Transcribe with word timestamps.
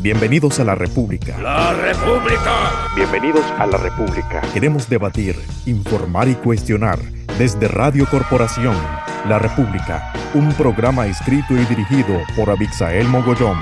Bienvenidos 0.00 0.60
a 0.60 0.64
la 0.64 0.76
República. 0.76 1.36
¡La 1.40 1.72
República! 1.72 2.86
Bienvenidos 2.94 3.44
a 3.58 3.66
la 3.66 3.78
República. 3.78 4.42
Queremos 4.54 4.88
debatir, 4.88 5.34
informar 5.66 6.28
y 6.28 6.34
cuestionar 6.36 7.00
desde 7.36 7.66
Radio 7.66 8.06
Corporación. 8.08 8.76
La 9.28 9.40
República, 9.40 10.12
un 10.34 10.52
programa 10.52 11.08
escrito 11.08 11.52
y 11.54 11.64
dirigido 11.64 12.16
por 12.36 12.48
Abixael 12.48 13.08
Mogollón. 13.08 13.58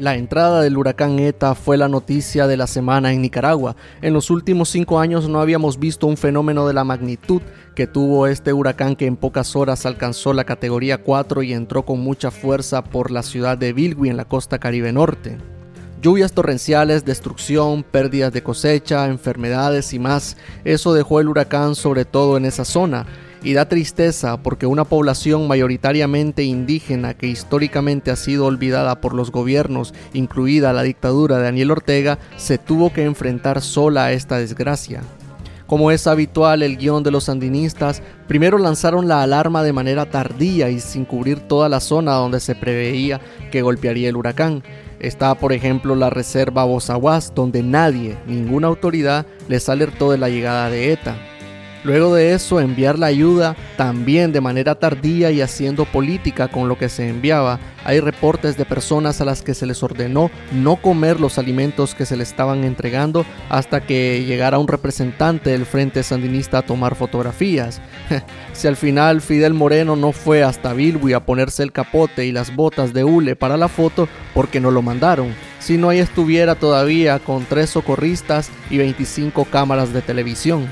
La 0.00 0.14
entrada 0.14 0.62
del 0.62 0.78
huracán 0.78 1.18
ETA 1.18 1.54
fue 1.54 1.76
la 1.76 1.86
noticia 1.86 2.46
de 2.46 2.56
la 2.56 2.66
semana 2.66 3.12
en 3.12 3.20
Nicaragua. 3.20 3.76
En 4.00 4.14
los 4.14 4.30
últimos 4.30 4.70
cinco 4.70 4.98
años 4.98 5.28
no 5.28 5.42
habíamos 5.42 5.78
visto 5.78 6.06
un 6.06 6.16
fenómeno 6.16 6.66
de 6.66 6.72
la 6.72 6.84
magnitud 6.84 7.42
que 7.74 7.86
tuvo 7.86 8.26
este 8.26 8.54
huracán 8.54 8.96
que 8.96 9.04
en 9.04 9.18
pocas 9.18 9.54
horas 9.54 9.84
alcanzó 9.84 10.32
la 10.32 10.44
categoría 10.44 11.02
4 11.02 11.42
y 11.42 11.52
entró 11.52 11.84
con 11.84 12.00
mucha 12.00 12.30
fuerza 12.30 12.82
por 12.82 13.10
la 13.10 13.22
ciudad 13.22 13.58
de 13.58 13.74
Bilwi 13.74 14.08
en 14.08 14.16
la 14.16 14.24
costa 14.24 14.58
caribe 14.58 14.90
norte. 14.90 15.36
Lluvias 16.00 16.32
torrenciales, 16.32 17.04
destrucción, 17.04 17.82
pérdidas 17.82 18.32
de 18.32 18.42
cosecha, 18.42 19.04
enfermedades 19.04 19.92
y 19.92 19.98
más. 19.98 20.38
Eso 20.64 20.94
dejó 20.94 21.20
el 21.20 21.28
huracán 21.28 21.74
sobre 21.74 22.06
todo 22.06 22.38
en 22.38 22.46
esa 22.46 22.64
zona 22.64 23.04
y 23.42 23.54
da 23.54 23.68
tristeza 23.68 24.42
porque 24.42 24.66
una 24.66 24.84
población 24.84 25.48
mayoritariamente 25.48 26.44
indígena 26.44 27.14
que 27.14 27.26
históricamente 27.26 28.10
ha 28.10 28.16
sido 28.16 28.46
olvidada 28.46 29.00
por 29.00 29.14
los 29.14 29.30
gobiernos, 29.30 29.94
incluida 30.12 30.72
la 30.72 30.82
dictadura 30.82 31.38
de 31.38 31.44
Daniel 31.44 31.70
Ortega, 31.70 32.18
se 32.36 32.58
tuvo 32.58 32.92
que 32.92 33.04
enfrentar 33.04 33.62
sola 33.62 34.06
a 34.06 34.12
esta 34.12 34.38
desgracia. 34.38 35.02
Como 35.70 35.92
es 35.92 36.08
habitual 36.08 36.64
el 36.64 36.78
guion 36.78 37.04
de 37.04 37.12
los 37.12 37.24
sandinistas, 37.24 38.02
primero 38.26 38.58
lanzaron 38.58 39.06
la 39.06 39.22
alarma 39.22 39.62
de 39.62 39.72
manera 39.72 40.10
tardía 40.10 40.68
y 40.68 40.80
sin 40.80 41.04
cubrir 41.04 41.38
toda 41.38 41.68
la 41.68 41.78
zona 41.78 42.14
donde 42.14 42.40
se 42.40 42.56
preveía 42.56 43.20
que 43.52 43.62
golpearía 43.62 44.08
el 44.08 44.16
huracán. 44.16 44.64
Está, 44.98 45.36
por 45.36 45.52
ejemplo, 45.52 45.94
la 45.94 46.10
reserva 46.10 46.64
Bozaguas, 46.64 47.32
donde 47.36 47.62
nadie, 47.62 48.18
ninguna 48.26 48.66
autoridad, 48.66 49.26
les 49.48 49.68
alertó 49.68 50.10
de 50.10 50.18
la 50.18 50.28
llegada 50.28 50.70
de 50.70 50.92
ETA. 50.92 51.29
Luego 51.82 52.14
de 52.14 52.34
eso, 52.34 52.60
enviar 52.60 52.98
la 52.98 53.06
ayuda 53.06 53.56
también 53.76 54.32
de 54.32 54.42
manera 54.42 54.74
tardía 54.74 55.30
y 55.30 55.40
haciendo 55.40 55.86
política 55.86 56.48
con 56.48 56.68
lo 56.68 56.76
que 56.76 56.90
se 56.90 57.08
enviaba. 57.08 57.58
Hay 57.84 58.00
reportes 58.00 58.58
de 58.58 58.66
personas 58.66 59.20
a 59.20 59.24
las 59.24 59.40
que 59.40 59.54
se 59.54 59.64
les 59.64 59.82
ordenó 59.82 60.30
no 60.52 60.76
comer 60.76 61.18
los 61.18 61.38
alimentos 61.38 61.94
que 61.94 62.04
se 62.04 62.16
les 62.16 62.28
estaban 62.28 62.64
entregando 62.64 63.24
hasta 63.48 63.80
que 63.80 64.24
llegara 64.26 64.58
un 64.58 64.68
representante 64.68 65.50
del 65.50 65.64
Frente 65.64 66.02
Sandinista 66.02 66.58
a 66.58 66.62
tomar 66.62 66.94
fotografías. 66.94 67.80
si 68.52 68.68
al 68.68 68.76
final 68.76 69.22
Fidel 69.22 69.54
Moreno 69.54 69.96
no 69.96 70.12
fue 70.12 70.42
hasta 70.42 70.74
Bilwi 70.74 71.14
a 71.14 71.24
ponerse 71.24 71.62
el 71.62 71.72
capote 71.72 72.26
y 72.26 72.32
las 72.32 72.54
botas 72.54 72.92
de 72.92 73.04
hule 73.04 73.36
para 73.36 73.56
la 73.56 73.68
foto, 73.68 74.06
porque 74.34 74.60
no 74.60 74.70
lo 74.70 74.82
mandaron. 74.82 75.34
Si 75.60 75.78
no 75.78 75.88
ahí 75.88 75.98
estuviera 75.98 76.54
todavía 76.54 77.18
con 77.18 77.44
tres 77.46 77.70
socorristas 77.70 78.50
y 78.70 78.78
25 78.78 79.46
cámaras 79.46 79.92
de 79.92 80.02
televisión. 80.02 80.66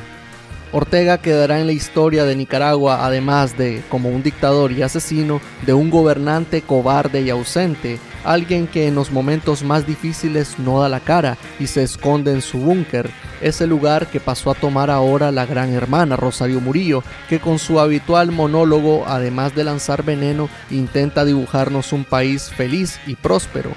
Ortega 0.70 1.16
quedará 1.18 1.60
en 1.60 1.66
la 1.66 1.72
historia 1.72 2.24
de 2.24 2.36
Nicaragua 2.36 3.06
además 3.06 3.56
de, 3.56 3.82
como 3.88 4.10
un 4.10 4.22
dictador 4.22 4.72
y 4.72 4.82
asesino, 4.82 5.40
de 5.64 5.72
un 5.72 5.88
gobernante 5.88 6.60
cobarde 6.60 7.22
y 7.22 7.30
ausente, 7.30 7.98
alguien 8.22 8.66
que 8.66 8.86
en 8.86 8.94
los 8.94 9.10
momentos 9.10 9.62
más 9.62 9.86
difíciles 9.86 10.58
no 10.58 10.80
da 10.80 10.90
la 10.90 11.00
cara 11.00 11.38
y 11.58 11.68
se 11.68 11.82
esconde 11.82 12.32
en 12.32 12.42
su 12.42 12.58
búnker, 12.58 13.10
ese 13.40 13.66
lugar 13.66 14.08
que 14.08 14.20
pasó 14.20 14.50
a 14.50 14.54
tomar 14.54 14.90
ahora 14.90 15.30
la 15.30 15.46
gran 15.46 15.72
hermana 15.72 16.16
Rosario 16.16 16.60
Murillo, 16.60 17.02
que 17.30 17.40
con 17.40 17.58
su 17.58 17.80
habitual 17.80 18.30
monólogo, 18.30 19.04
además 19.06 19.54
de 19.54 19.64
lanzar 19.64 20.02
veneno, 20.02 20.50
intenta 20.70 21.24
dibujarnos 21.24 21.94
un 21.94 22.04
país 22.04 22.50
feliz 22.50 23.00
y 23.06 23.14
próspero. 23.14 23.70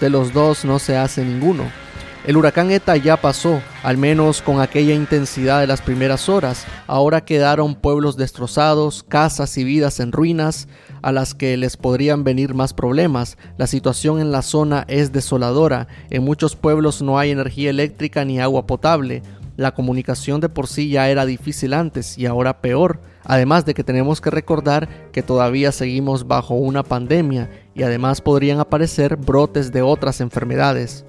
De 0.00 0.08
los 0.08 0.32
dos 0.32 0.64
no 0.64 0.78
se 0.78 0.96
hace 0.96 1.24
ninguno. 1.24 1.81
El 2.24 2.36
huracán 2.36 2.70
ETA 2.70 2.96
ya 2.98 3.16
pasó, 3.16 3.60
al 3.82 3.98
menos 3.98 4.42
con 4.42 4.60
aquella 4.60 4.94
intensidad 4.94 5.60
de 5.60 5.66
las 5.66 5.82
primeras 5.82 6.28
horas. 6.28 6.66
Ahora 6.86 7.24
quedaron 7.24 7.74
pueblos 7.74 8.16
destrozados, 8.16 9.02
casas 9.02 9.58
y 9.58 9.64
vidas 9.64 9.98
en 9.98 10.12
ruinas, 10.12 10.68
a 11.02 11.10
las 11.10 11.34
que 11.34 11.56
les 11.56 11.76
podrían 11.76 12.22
venir 12.22 12.54
más 12.54 12.74
problemas. 12.74 13.38
La 13.58 13.66
situación 13.66 14.20
en 14.20 14.30
la 14.30 14.42
zona 14.42 14.84
es 14.86 15.10
desoladora. 15.10 15.88
En 16.10 16.22
muchos 16.22 16.54
pueblos 16.54 17.02
no 17.02 17.18
hay 17.18 17.32
energía 17.32 17.70
eléctrica 17.70 18.24
ni 18.24 18.38
agua 18.38 18.68
potable. 18.68 19.24
La 19.56 19.74
comunicación 19.74 20.40
de 20.40 20.48
por 20.48 20.68
sí 20.68 20.90
ya 20.90 21.10
era 21.10 21.26
difícil 21.26 21.74
antes 21.74 22.16
y 22.18 22.26
ahora 22.26 22.60
peor. 22.60 23.00
Además 23.24 23.64
de 23.64 23.74
que 23.74 23.82
tenemos 23.82 24.20
que 24.20 24.30
recordar 24.30 25.10
que 25.10 25.24
todavía 25.24 25.72
seguimos 25.72 26.28
bajo 26.28 26.54
una 26.54 26.84
pandemia 26.84 27.50
y 27.74 27.82
además 27.82 28.20
podrían 28.20 28.60
aparecer 28.60 29.16
brotes 29.16 29.72
de 29.72 29.82
otras 29.82 30.20
enfermedades 30.20 31.04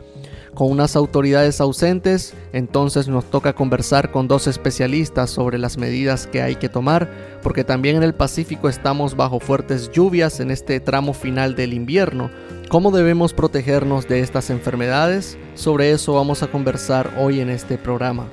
con 0.54 0.72
unas 0.72 0.96
autoridades 0.96 1.62
ausentes, 1.62 2.34
entonces 2.52 3.08
nos 3.08 3.26
toca 3.26 3.54
conversar 3.54 4.12
con 4.12 4.28
dos 4.28 4.48
especialistas 4.48 5.30
sobre 5.30 5.58
las 5.58 5.78
medidas 5.78 6.28
que 6.28 6.42
hay 6.42 6.56
que 6.56 6.70
tomar, 6.70 7.10
porque 7.42 7.64
también 7.64 7.96
en 7.96 8.04
el 8.04 8.14
Pacífico 8.14 8.70
estamos 8.70 9.16
bajo 9.16 9.40
fuertes 9.40 9.92
lluvias 9.92 10.40
en 10.40 10.52
este 10.52 10.80
tramo 10.80 11.14
final 11.14 11.56
del 11.56 11.74
invierno. 11.74 12.30
¿Cómo 12.70 12.92
debemos 12.92 13.34
protegernos 13.34 14.08
de 14.08 14.22
estas 14.22 14.50
enfermedades? 14.50 15.38
Sobre 15.56 15.92
eso 15.92 16.14
vamos 16.14 16.44
a 16.44 16.48
conversar 16.48 17.14
hoy 17.20 17.40
en 17.40 17.50
este 17.50 17.78
programa. 17.78 18.28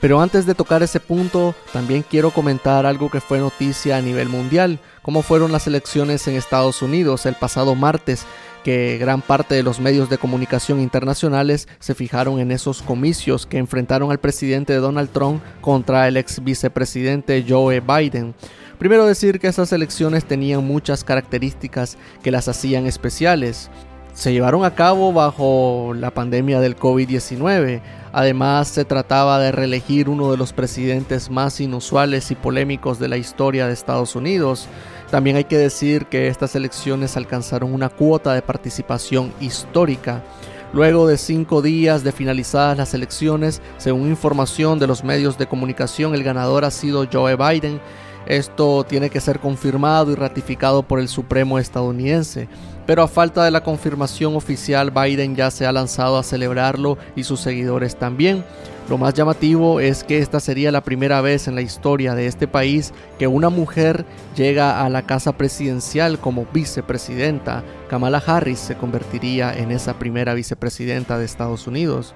Pero 0.00 0.20
antes 0.20 0.46
de 0.46 0.54
tocar 0.54 0.82
ese 0.82 1.00
punto, 1.00 1.54
también 1.72 2.04
quiero 2.08 2.30
comentar 2.30 2.86
algo 2.86 3.10
que 3.10 3.20
fue 3.20 3.38
noticia 3.38 3.96
a 3.96 4.02
nivel 4.02 4.28
mundial, 4.28 4.78
como 5.02 5.22
fueron 5.22 5.50
las 5.50 5.66
elecciones 5.66 6.28
en 6.28 6.36
Estados 6.36 6.82
Unidos 6.82 7.26
el 7.26 7.34
pasado 7.34 7.74
martes, 7.74 8.24
que 8.62 8.98
gran 8.98 9.22
parte 9.22 9.54
de 9.54 9.62
los 9.62 9.80
medios 9.80 10.08
de 10.08 10.18
comunicación 10.18 10.80
internacionales 10.80 11.66
se 11.80 11.94
fijaron 11.94 12.38
en 12.38 12.52
esos 12.52 12.82
comicios 12.82 13.46
que 13.46 13.58
enfrentaron 13.58 14.10
al 14.10 14.18
presidente 14.18 14.74
Donald 14.74 15.10
Trump 15.10 15.42
contra 15.60 16.06
el 16.06 16.16
ex 16.16 16.44
vicepresidente 16.44 17.44
Joe 17.48 17.80
Biden. 17.80 18.34
Primero 18.78 19.06
decir 19.06 19.40
que 19.40 19.48
esas 19.48 19.72
elecciones 19.72 20.24
tenían 20.24 20.64
muchas 20.64 21.02
características 21.02 21.98
que 22.22 22.30
las 22.30 22.46
hacían 22.46 22.86
especiales 22.86 23.70
se 24.18 24.32
llevaron 24.32 24.64
a 24.64 24.74
cabo 24.74 25.12
bajo 25.12 25.92
la 25.94 26.10
pandemia 26.10 26.58
del 26.58 26.76
COVID-19. 26.76 27.80
Además, 28.10 28.66
se 28.66 28.84
trataba 28.84 29.38
de 29.38 29.52
reelegir 29.52 30.08
uno 30.08 30.32
de 30.32 30.36
los 30.36 30.52
presidentes 30.52 31.30
más 31.30 31.60
inusuales 31.60 32.32
y 32.32 32.34
polémicos 32.34 32.98
de 32.98 33.06
la 33.06 33.16
historia 33.16 33.68
de 33.68 33.74
Estados 33.74 34.16
Unidos. 34.16 34.66
También 35.12 35.36
hay 35.36 35.44
que 35.44 35.56
decir 35.56 36.06
que 36.06 36.26
estas 36.26 36.56
elecciones 36.56 37.16
alcanzaron 37.16 37.72
una 37.72 37.90
cuota 37.90 38.34
de 38.34 38.42
participación 38.42 39.32
histórica. 39.38 40.24
Luego 40.72 41.06
de 41.06 41.16
cinco 41.16 41.62
días 41.62 42.02
de 42.02 42.10
finalizadas 42.10 42.76
las 42.76 42.94
elecciones, 42.94 43.62
según 43.76 44.08
información 44.08 44.80
de 44.80 44.88
los 44.88 45.04
medios 45.04 45.38
de 45.38 45.46
comunicación, 45.46 46.16
el 46.16 46.24
ganador 46.24 46.64
ha 46.64 46.72
sido 46.72 47.06
Joe 47.10 47.36
Biden. 47.36 47.80
Esto 48.28 48.84
tiene 48.84 49.10
que 49.10 49.20
ser 49.20 49.40
confirmado 49.40 50.12
y 50.12 50.14
ratificado 50.14 50.84
por 50.84 51.00
el 51.00 51.08
Supremo 51.08 51.58
estadounidense 51.58 52.48
pero 52.88 53.02
a 53.02 53.06
falta 53.06 53.44
de 53.44 53.50
la 53.50 53.62
confirmación 53.62 54.34
oficial 54.34 54.90
Biden 54.90 55.36
ya 55.36 55.50
se 55.50 55.66
ha 55.66 55.72
lanzado 55.72 56.16
a 56.16 56.22
celebrarlo 56.22 56.96
y 57.14 57.24
sus 57.24 57.38
seguidores 57.38 57.96
también. 57.96 58.42
Lo 58.88 58.96
más 58.96 59.12
llamativo 59.12 59.78
es 59.78 60.04
que 60.04 60.20
esta 60.20 60.40
sería 60.40 60.72
la 60.72 60.80
primera 60.80 61.20
vez 61.20 61.48
en 61.48 61.54
la 61.54 61.60
historia 61.60 62.14
de 62.14 62.26
este 62.26 62.48
país 62.48 62.94
que 63.18 63.26
una 63.26 63.50
mujer 63.50 64.06
llega 64.34 64.82
a 64.82 64.88
la 64.88 65.02
casa 65.02 65.36
presidencial 65.36 66.18
como 66.18 66.46
vicepresidenta. 66.50 67.62
Kamala 67.90 68.22
Harris 68.26 68.58
se 68.58 68.76
convertiría 68.78 69.52
en 69.52 69.70
esa 69.70 69.98
primera 69.98 70.32
vicepresidenta 70.32 71.18
de 71.18 71.26
Estados 71.26 71.66
Unidos. 71.66 72.14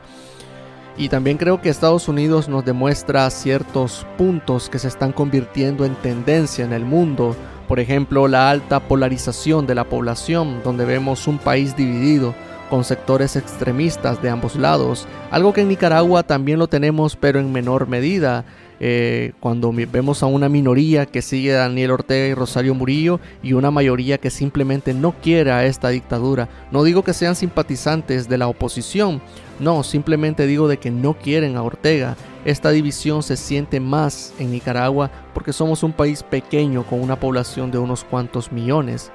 Y 0.96 1.08
también 1.08 1.38
creo 1.38 1.60
que 1.60 1.68
Estados 1.68 2.08
Unidos 2.08 2.48
nos 2.48 2.64
demuestra 2.64 3.28
ciertos 3.30 4.06
puntos 4.18 4.68
que 4.68 4.78
se 4.78 4.88
están 4.88 5.12
convirtiendo 5.12 5.84
en 5.84 5.94
tendencia 5.96 6.64
en 6.64 6.72
el 6.72 6.84
mundo. 6.84 7.34
Por 7.66 7.80
ejemplo, 7.80 8.28
la 8.28 8.50
alta 8.50 8.80
polarización 8.80 9.66
de 9.66 9.74
la 9.74 9.84
población, 9.84 10.62
donde 10.62 10.84
vemos 10.84 11.26
un 11.26 11.38
país 11.38 11.74
dividido, 11.76 12.34
con 12.72 12.84
sectores 12.84 13.36
extremistas 13.36 14.22
de 14.22 14.30
ambos 14.30 14.56
lados, 14.56 15.06
algo 15.30 15.52
que 15.52 15.60
en 15.60 15.68
Nicaragua 15.68 16.22
también 16.22 16.58
lo 16.58 16.68
tenemos 16.68 17.16
pero 17.16 17.38
en 17.38 17.52
menor 17.52 17.86
medida. 17.86 18.46
Eh, 18.80 19.32
cuando 19.40 19.70
vemos 19.72 20.22
a 20.22 20.26
una 20.26 20.48
minoría 20.48 21.04
que 21.04 21.20
sigue 21.20 21.54
a 21.54 21.58
Daniel 21.58 21.90
Ortega 21.90 22.28
y 22.28 22.34
Rosario 22.34 22.74
Murillo 22.74 23.20
y 23.42 23.52
una 23.52 23.70
mayoría 23.70 24.16
que 24.16 24.30
simplemente 24.30 24.94
no 24.94 25.12
quiere 25.12 25.52
a 25.52 25.66
esta 25.66 25.90
dictadura. 25.90 26.48
No 26.70 26.82
digo 26.82 27.04
que 27.04 27.12
sean 27.12 27.36
simpatizantes 27.36 28.26
de 28.26 28.38
la 28.38 28.48
oposición, 28.48 29.20
no, 29.60 29.82
simplemente 29.82 30.46
digo 30.46 30.66
de 30.66 30.78
que 30.78 30.90
no 30.90 31.12
quieren 31.12 31.58
a 31.58 31.62
Ortega. 31.62 32.16
Esta 32.46 32.70
división 32.70 33.22
se 33.22 33.36
siente 33.36 33.80
más 33.80 34.32
en 34.38 34.50
Nicaragua 34.50 35.10
porque 35.34 35.52
somos 35.52 35.82
un 35.82 35.92
país 35.92 36.22
pequeño 36.22 36.84
con 36.84 37.02
una 37.02 37.20
población 37.20 37.70
de 37.70 37.76
unos 37.76 38.02
cuantos 38.02 38.50
millones. 38.50 39.12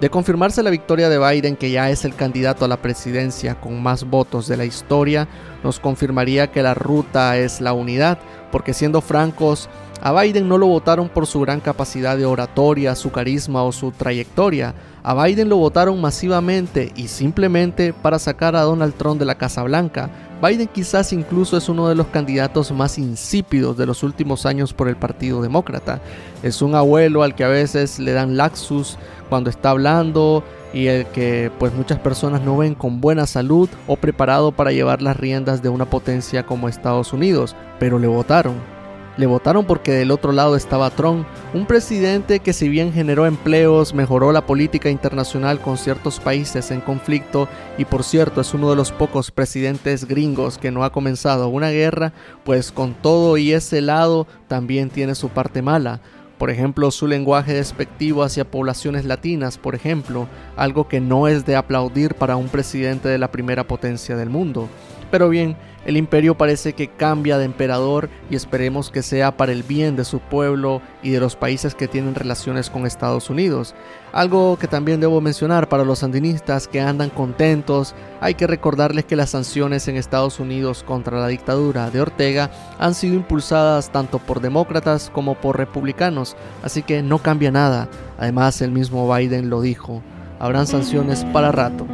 De 0.00 0.10
confirmarse 0.10 0.62
la 0.62 0.68
victoria 0.68 1.08
de 1.08 1.18
Biden, 1.18 1.56
que 1.56 1.70
ya 1.70 1.88
es 1.88 2.04
el 2.04 2.14
candidato 2.14 2.66
a 2.66 2.68
la 2.68 2.82
presidencia 2.82 3.54
con 3.54 3.82
más 3.82 4.04
votos 4.04 4.46
de 4.46 4.58
la 4.58 4.66
historia, 4.66 5.26
nos 5.64 5.80
confirmaría 5.80 6.52
que 6.52 6.62
la 6.62 6.74
ruta 6.74 7.38
es 7.38 7.62
la 7.62 7.72
unidad, 7.72 8.18
porque 8.52 8.74
siendo 8.74 9.00
francos, 9.00 9.70
a 10.02 10.12
Biden 10.12 10.48
no 10.48 10.58
lo 10.58 10.66
votaron 10.66 11.08
por 11.08 11.26
su 11.26 11.40
gran 11.40 11.60
capacidad 11.60 12.16
de 12.16 12.26
oratoria, 12.26 12.94
su 12.94 13.10
carisma 13.10 13.62
o 13.62 13.72
su 13.72 13.92
trayectoria. 13.92 14.74
A 15.02 15.14
Biden 15.24 15.48
lo 15.48 15.56
votaron 15.56 16.00
masivamente 16.00 16.92
y 16.96 17.08
simplemente 17.08 17.92
para 17.92 18.18
sacar 18.18 18.56
a 18.56 18.62
Donald 18.62 18.94
Trump 18.94 19.18
de 19.18 19.24
la 19.24 19.36
Casa 19.36 19.62
Blanca. 19.62 20.10
Biden 20.42 20.68
quizás 20.68 21.12
incluso 21.12 21.56
es 21.56 21.68
uno 21.68 21.88
de 21.88 21.94
los 21.94 22.08
candidatos 22.08 22.70
más 22.72 22.98
insípidos 22.98 23.76
de 23.76 23.86
los 23.86 24.02
últimos 24.02 24.44
años 24.44 24.74
por 24.74 24.88
el 24.88 24.96
Partido 24.96 25.40
Demócrata. 25.40 26.00
Es 26.42 26.60
un 26.60 26.74
abuelo 26.74 27.22
al 27.22 27.34
que 27.34 27.44
a 27.44 27.48
veces 27.48 27.98
le 27.98 28.12
dan 28.12 28.36
laxus 28.36 28.98
cuando 29.30 29.48
está 29.48 29.70
hablando 29.70 30.44
y 30.74 30.88
el 30.88 31.06
que 31.06 31.50
pues 31.58 31.72
muchas 31.72 31.98
personas 32.00 32.42
no 32.42 32.56
ven 32.58 32.74
con 32.74 33.00
buena 33.00 33.26
salud 33.26 33.70
o 33.86 33.96
preparado 33.96 34.52
para 34.52 34.72
llevar 34.72 35.00
las 35.00 35.16
riendas 35.16 35.62
de 35.62 35.70
una 35.70 35.86
potencia 35.86 36.44
como 36.44 36.68
Estados 36.68 37.14
Unidos, 37.14 37.56
pero 37.78 37.98
le 37.98 38.08
votaron. 38.08 38.75
Le 39.16 39.24
votaron 39.24 39.64
porque 39.64 39.92
del 39.92 40.10
otro 40.10 40.32
lado 40.32 40.56
estaba 40.56 40.90
Trump, 40.90 41.26
un 41.54 41.64
presidente 41.64 42.40
que 42.40 42.52
si 42.52 42.68
bien 42.68 42.92
generó 42.92 43.24
empleos, 43.24 43.94
mejoró 43.94 44.30
la 44.30 44.44
política 44.44 44.90
internacional 44.90 45.58
con 45.58 45.78
ciertos 45.78 46.20
países 46.20 46.70
en 46.70 46.82
conflicto 46.82 47.48
y 47.78 47.86
por 47.86 48.04
cierto 48.04 48.42
es 48.42 48.52
uno 48.52 48.68
de 48.68 48.76
los 48.76 48.92
pocos 48.92 49.30
presidentes 49.30 50.06
gringos 50.06 50.58
que 50.58 50.70
no 50.70 50.84
ha 50.84 50.92
comenzado 50.92 51.48
una 51.48 51.70
guerra, 51.70 52.12
pues 52.44 52.70
con 52.72 52.92
todo 52.92 53.38
y 53.38 53.52
ese 53.54 53.80
lado 53.80 54.26
también 54.48 54.90
tiene 54.90 55.14
su 55.14 55.30
parte 55.30 55.62
mala. 55.62 56.00
Por 56.36 56.50
ejemplo, 56.50 56.90
su 56.90 57.06
lenguaje 57.06 57.54
despectivo 57.54 58.22
hacia 58.22 58.50
poblaciones 58.50 59.06
latinas, 59.06 59.56
por 59.56 59.74
ejemplo, 59.74 60.28
algo 60.56 60.86
que 60.88 61.00
no 61.00 61.28
es 61.28 61.46
de 61.46 61.56
aplaudir 61.56 62.14
para 62.14 62.36
un 62.36 62.48
presidente 62.48 63.08
de 63.08 63.16
la 63.16 63.30
primera 63.30 63.66
potencia 63.66 64.16
del 64.16 64.28
mundo. 64.28 64.68
Pero 65.10 65.28
bien, 65.28 65.56
el 65.86 65.96
imperio 65.96 66.36
parece 66.36 66.72
que 66.72 66.88
cambia 66.88 67.38
de 67.38 67.44
emperador 67.44 68.10
y 68.28 68.34
esperemos 68.34 68.90
que 68.90 69.02
sea 69.02 69.36
para 69.36 69.52
el 69.52 69.62
bien 69.62 69.94
de 69.94 70.04
su 70.04 70.18
pueblo 70.18 70.82
y 71.00 71.10
de 71.10 71.20
los 71.20 71.36
países 71.36 71.76
que 71.76 71.86
tienen 71.86 72.16
relaciones 72.16 72.70
con 72.70 72.86
Estados 72.86 73.30
Unidos. 73.30 73.72
Algo 74.12 74.58
que 74.58 74.66
también 74.66 74.98
debo 74.98 75.20
mencionar 75.20 75.68
para 75.68 75.84
los 75.84 76.00
sandinistas 76.00 76.66
que 76.66 76.80
andan 76.80 77.10
contentos, 77.10 77.94
hay 78.20 78.34
que 78.34 78.48
recordarles 78.48 79.04
que 79.04 79.14
las 79.14 79.30
sanciones 79.30 79.86
en 79.86 79.96
Estados 79.96 80.40
Unidos 80.40 80.82
contra 80.82 81.20
la 81.20 81.28
dictadura 81.28 81.88
de 81.88 82.00
Ortega 82.00 82.50
han 82.80 82.94
sido 82.94 83.14
impulsadas 83.14 83.92
tanto 83.92 84.18
por 84.18 84.40
demócratas 84.40 85.08
como 85.14 85.36
por 85.36 85.56
republicanos, 85.56 86.36
así 86.64 86.82
que 86.82 87.00
no 87.00 87.18
cambia 87.18 87.52
nada. 87.52 87.88
Además, 88.18 88.60
el 88.60 88.72
mismo 88.72 89.14
Biden 89.14 89.50
lo 89.50 89.60
dijo, 89.60 90.02
habrán 90.40 90.66
sanciones 90.66 91.24
para 91.26 91.52
rato. 91.52 91.86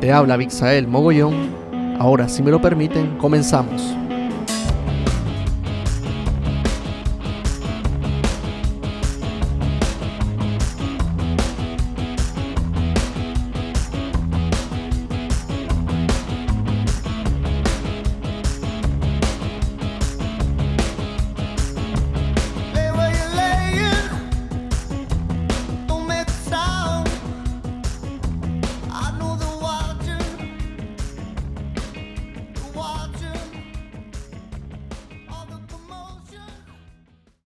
Te 0.00 0.12
habla 0.12 0.36
Vixael 0.36 0.88
Mogollón 0.88 1.59
Ahora, 2.00 2.30
si 2.30 2.42
me 2.42 2.50
lo 2.50 2.62
permiten, 2.62 3.18
comenzamos. 3.18 3.94